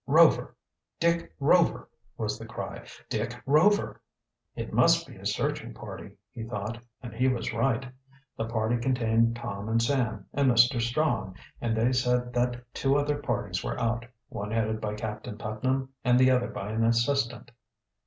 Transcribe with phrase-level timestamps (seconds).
[0.07, 0.55] "Rover!
[0.99, 2.87] Dick Rover!" was the cry.
[3.07, 4.01] "Dick Rover!"
[4.55, 7.85] "It must be a searching party," he thought, and he was right.
[8.35, 10.81] The party contained Tom and Sam, and Mr.
[10.81, 15.89] Strong, and they said that two other parties were out, one headed by Captain Putnam
[16.03, 17.51] and the other by an assistant.